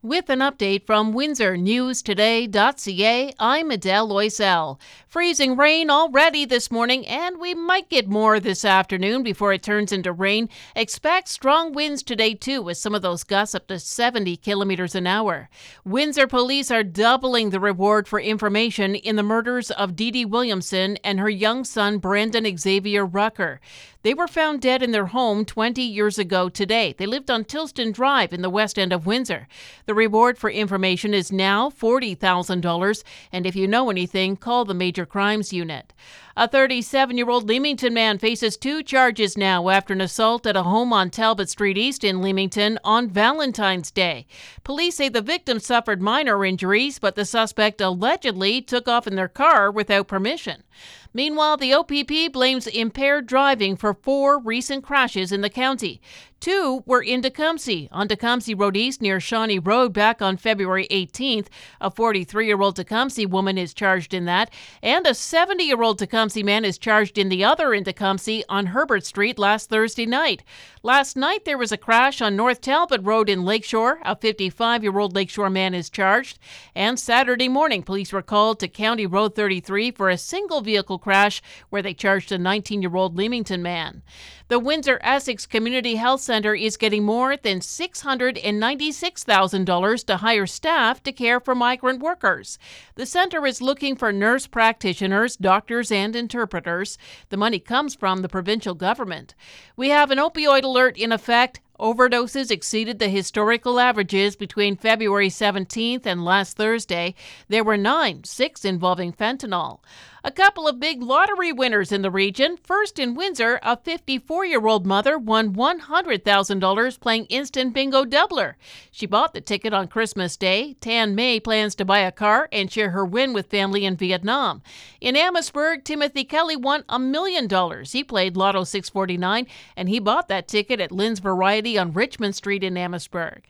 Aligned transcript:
With 0.00 0.30
an 0.30 0.38
update 0.38 0.86
from 0.86 1.12
WindsorNewsToday.ca, 1.12 3.34
I'm 3.40 3.70
Adele 3.72 4.08
Loisel. 4.08 4.78
Freezing 5.08 5.56
rain 5.56 5.90
already 5.90 6.44
this 6.44 6.70
morning, 6.70 7.04
and 7.04 7.40
we 7.40 7.52
might 7.52 7.90
get 7.90 8.06
more 8.06 8.38
this 8.38 8.64
afternoon 8.64 9.24
before 9.24 9.52
it 9.52 9.64
turns 9.64 9.90
into 9.90 10.12
rain. 10.12 10.48
Expect 10.76 11.26
strong 11.26 11.72
winds 11.72 12.04
today, 12.04 12.34
too, 12.34 12.62
with 12.62 12.76
some 12.76 12.94
of 12.94 13.02
those 13.02 13.24
gusts 13.24 13.56
up 13.56 13.66
to 13.66 13.80
70 13.80 14.36
kilometers 14.36 14.94
an 14.94 15.08
hour. 15.08 15.48
Windsor 15.84 16.28
police 16.28 16.70
are 16.70 16.84
doubling 16.84 17.50
the 17.50 17.58
reward 17.58 18.06
for 18.06 18.20
information 18.20 18.94
in 18.94 19.16
the 19.16 19.24
murders 19.24 19.72
of 19.72 19.96
Dee 19.96 20.12
Dee 20.12 20.24
Williamson 20.24 20.96
and 21.02 21.18
her 21.18 21.28
young 21.28 21.64
son, 21.64 21.98
Brandon 21.98 22.56
Xavier 22.56 23.04
Rucker. 23.04 23.60
They 24.02 24.14
were 24.14 24.28
found 24.28 24.60
dead 24.60 24.80
in 24.82 24.92
their 24.92 25.06
home 25.06 25.44
20 25.44 25.82
years 25.82 26.20
ago 26.20 26.48
today. 26.48 26.94
They 26.96 27.04
lived 27.04 27.32
on 27.32 27.44
Tilston 27.44 27.92
Drive 27.92 28.32
in 28.32 28.42
the 28.42 28.48
west 28.48 28.78
end 28.78 28.92
of 28.92 29.06
Windsor. 29.06 29.48
The 29.88 29.94
reward 29.94 30.36
for 30.36 30.50
information 30.50 31.14
is 31.14 31.32
now 31.32 31.70
$40,000, 31.70 33.02
and 33.32 33.46
if 33.46 33.56
you 33.56 33.66
know 33.66 33.88
anything, 33.88 34.36
call 34.36 34.66
the 34.66 34.74
Major 34.74 35.06
Crimes 35.06 35.50
Unit. 35.50 35.94
A 36.36 36.46
37 36.46 37.16
year 37.16 37.30
old 37.30 37.48
Leamington 37.48 37.94
man 37.94 38.18
faces 38.18 38.58
two 38.58 38.82
charges 38.82 39.38
now 39.38 39.70
after 39.70 39.94
an 39.94 40.02
assault 40.02 40.46
at 40.46 40.56
a 40.56 40.62
home 40.64 40.92
on 40.92 41.08
Talbot 41.08 41.48
Street 41.48 41.78
East 41.78 42.04
in 42.04 42.20
Leamington 42.20 42.78
on 42.84 43.08
Valentine's 43.08 43.90
Day. 43.90 44.26
Police 44.62 44.96
say 44.96 45.08
the 45.08 45.22
victim 45.22 45.58
suffered 45.58 46.02
minor 46.02 46.44
injuries, 46.44 46.98
but 46.98 47.14
the 47.14 47.24
suspect 47.24 47.80
allegedly 47.80 48.60
took 48.60 48.88
off 48.88 49.06
in 49.06 49.16
their 49.16 49.26
car 49.26 49.70
without 49.70 50.06
permission. 50.06 50.64
Meanwhile, 51.12 51.56
the 51.56 51.72
OPP 51.72 52.32
blames 52.32 52.66
impaired 52.66 53.26
driving 53.26 53.76
for 53.76 53.94
four 53.94 54.38
recent 54.38 54.84
crashes 54.84 55.32
in 55.32 55.40
the 55.40 55.50
county. 55.50 56.00
Two 56.40 56.84
were 56.86 57.02
in 57.02 57.20
Tecumseh, 57.20 57.88
on 57.90 58.06
Tecumseh 58.06 58.54
Road 58.54 58.76
East 58.76 59.02
near 59.02 59.18
Shawnee 59.18 59.58
Road 59.58 59.92
back 59.92 60.22
on 60.22 60.36
February 60.36 60.86
18th. 60.88 61.48
A 61.80 61.90
43 61.90 62.46
year 62.46 62.60
old 62.60 62.76
Tecumseh 62.76 63.26
woman 63.26 63.58
is 63.58 63.74
charged 63.74 64.14
in 64.14 64.24
that, 64.26 64.48
and 64.80 65.04
a 65.04 65.14
70 65.14 65.64
year 65.64 65.82
old 65.82 65.98
Tecumseh 65.98 66.44
man 66.44 66.64
is 66.64 66.78
charged 66.78 67.18
in 67.18 67.28
the 67.28 67.42
other 67.42 67.74
in 67.74 67.82
Tecumseh 67.82 68.42
on 68.48 68.66
Herbert 68.66 69.04
Street 69.04 69.36
last 69.36 69.68
Thursday 69.68 70.06
night. 70.06 70.44
Last 70.84 71.16
night, 71.16 71.44
there 71.44 71.58
was 71.58 71.72
a 71.72 71.76
crash 71.76 72.22
on 72.22 72.36
North 72.36 72.60
Talbot 72.60 73.02
Road 73.02 73.28
in 73.28 73.44
Lakeshore. 73.44 73.98
A 74.04 74.14
55 74.14 74.84
year 74.84 74.96
old 74.96 75.16
Lakeshore 75.16 75.50
man 75.50 75.74
is 75.74 75.90
charged. 75.90 76.38
And 76.72 77.00
Saturday 77.00 77.48
morning, 77.48 77.82
police 77.82 78.12
were 78.12 78.22
called 78.22 78.60
to 78.60 78.68
County 78.68 79.06
Road 79.06 79.34
33 79.34 79.90
for 79.90 80.08
a 80.08 80.16
single 80.16 80.60
vehicle 80.60 80.97
crash 80.98 81.40
where 81.70 81.82
they 81.82 81.94
charged 81.94 82.32
a 82.32 82.38
19 82.38 82.82
year 82.82 82.96
old 82.96 83.16
Leamington 83.16 83.62
man. 83.62 84.02
The 84.48 84.58
Windsor 84.58 84.98
Essex 85.02 85.46
Community 85.46 85.94
Health 85.96 86.22
Center 86.22 86.54
is 86.54 86.78
getting 86.78 87.04
more 87.04 87.36
than 87.36 87.60
$696,000 87.60 90.04
to 90.06 90.16
hire 90.16 90.46
staff 90.46 91.02
to 91.02 91.12
care 91.12 91.38
for 91.38 91.54
migrant 91.54 92.00
workers. 92.00 92.58
The 92.94 93.04
center 93.04 93.46
is 93.46 93.60
looking 93.60 93.94
for 93.94 94.10
nurse 94.10 94.46
practitioners, 94.46 95.36
doctors, 95.36 95.92
and 95.92 96.16
interpreters. 96.16 96.96
The 97.28 97.36
money 97.36 97.58
comes 97.58 97.94
from 97.94 98.22
the 98.22 98.28
provincial 98.28 98.74
government. 98.74 99.34
We 99.76 99.90
have 99.90 100.10
an 100.10 100.18
opioid 100.18 100.64
alert 100.64 100.96
in 100.96 101.12
effect. 101.12 101.60
Overdoses 101.78 102.50
exceeded 102.50 102.98
the 102.98 103.08
historical 103.08 103.78
averages 103.78 104.34
between 104.34 104.76
February 104.76 105.28
17th 105.28 106.06
and 106.06 106.24
last 106.24 106.56
Thursday. 106.56 107.14
There 107.48 107.62
were 107.62 107.76
nine, 107.76 108.24
six 108.24 108.64
involving 108.64 109.12
fentanyl. 109.12 109.78
A 110.24 110.32
couple 110.32 110.66
of 110.66 110.80
big 110.80 111.00
lottery 111.00 111.52
winners 111.52 111.92
in 111.92 112.02
the 112.02 112.10
region. 112.10 112.56
First 112.56 112.98
in 112.98 113.14
Windsor, 113.14 113.60
a 113.62 113.76
54 113.76 114.44
year 114.44 114.66
old 114.66 114.84
mother 114.84 115.16
won 115.16 115.54
$100,000 115.54 117.00
playing 117.00 117.26
Instant 117.26 117.72
Bingo 117.72 118.04
Doubler. 118.04 118.54
She 118.90 119.06
bought 119.06 119.32
the 119.32 119.40
ticket 119.40 119.72
on 119.72 119.86
Christmas 119.86 120.36
Day. 120.36 120.74
Tan 120.80 121.14
May 121.14 121.38
plans 121.38 121.76
to 121.76 121.84
buy 121.84 122.00
a 122.00 122.10
car 122.10 122.48
and 122.50 122.70
share 122.70 122.90
her 122.90 123.04
win 123.04 123.32
with 123.32 123.46
family 123.46 123.84
in 123.84 123.94
Vietnam. 123.94 124.60
In 125.00 125.14
Amherstburg, 125.14 125.84
Timothy 125.84 126.24
Kelly 126.24 126.56
won 126.56 126.82
a 126.88 126.98
million 126.98 127.46
dollars. 127.46 127.92
He 127.92 128.02
played 128.02 128.36
Lotto 128.36 128.64
649 128.64 129.46
and 129.76 129.88
he 129.88 130.00
bought 130.00 130.26
that 130.26 130.48
ticket 130.48 130.80
at 130.80 130.90
Lynn's 130.90 131.20
Variety 131.20 131.78
on 131.78 131.92
Richmond 131.92 132.34
Street 132.34 132.64
in 132.64 132.76
Amherstburg. 132.76 133.44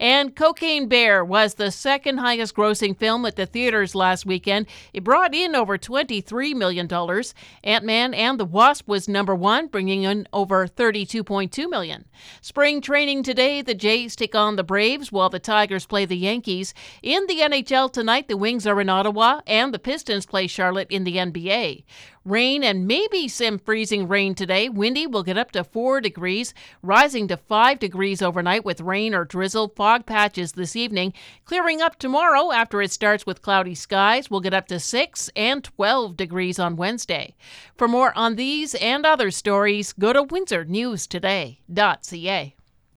And 0.00 0.34
Cocaine 0.34 0.88
Bear 0.88 1.22
was 1.22 1.54
the 1.54 1.70
second 1.70 2.16
highest 2.18 2.54
grossing 2.54 2.96
film 2.96 3.26
at 3.26 3.36
the 3.36 3.44
theaters 3.44 3.94
last 3.94 4.24
weekend. 4.24 4.66
It 4.94 5.04
brought 5.04 5.34
in 5.34 5.54
over 5.54 5.76
20 5.76 6.13
$53 6.22 6.54
million. 6.54 6.88
Ant 7.64 7.84
Man 7.84 8.14
and 8.14 8.38
the 8.38 8.44
Wasp 8.44 8.86
was 8.88 9.08
number 9.08 9.34
one, 9.34 9.66
bringing 9.66 10.02
in 10.02 10.28
over 10.32 10.66
32.2 10.66 11.68
million. 11.68 12.04
Spring 12.40 12.80
training 12.80 13.22
today, 13.22 13.62
the 13.62 13.74
Jays 13.74 14.16
take 14.16 14.34
on 14.34 14.56
the 14.56 14.64
Braves 14.64 15.10
while 15.10 15.30
the 15.30 15.38
Tigers 15.38 15.86
play 15.86 16.04
the 16.04 16.16
Yankees. 16.16 16.74
In 17.02 17.26
the 17.26 17.40
NHL 17.40 17.92
tonight, 17.92 18.28
the 18.28 18.36
Wings 18.36 18.66
are 18.66 18.80
in 18.80 18.88
Ottawa 18.88 19.40
and 19.46 19.74
the 19.74 19.78
Pistons 19.78 20.26
play 20.26 20.46
Charlotte 20.46 20.90
in 20.90 21.04
the 21.04 21.16
NBA. 21.16 21.84
Rain 22.24 22.64
and 22.64 22.86
maybe 22.86 23.28
some 23.28 23.58
freezing 23.58 24.08
rain 24.08 24.34
today. 24.34 24.70
Windy 24.70 25.06
will 25.06 25.22
get 25.22 25.36
up 25.36 25.50
to 25.50 25.62
4 25.62 26.00
degrees, 26.00 26.54
rising 26.80 27.28
to 27.28 27.36
5 27.36 27.78
degrees 27.78 28.22
overnight 28.22 28.64
with 28.64 28.80
rain 28.80 29.14
or 29.14 29.26
drizzle. 29.26 29.68
Fog 29.68 30.06
patches 30.06 30.52
this 30.52 30.74
evening. 30.74 31.12
Clearing 31.44 31.82
up 31.82 31.98
tomorrow 31.98 32.50
after 32.50 32.80
it 32.80 32.90
starts 32.90 33.26
with 33.26 33.42
cloudy 33.42 33.74
skies. 33.74 34.30
We'll 34.30 34.40
get 34.40 34.54
up 34.54 34.68
to 34.68 34.80
6 34.80 35.30
and 35.36 35.68
12 36.04 36.16
degrees 36.18 36.58
on 36.58 36.76
Wednesday. 36.76 37.34
For 37.78 37.88
more 37.88 38.12
on 38.14 38.36
these 38.36 38.74
and 38.74 39.06
other 39.06 39.30
stories, 39.30 39.94
go 39.94 40.12
to 40.12 40.22
windsornewstoday.ca. 40.22 42.56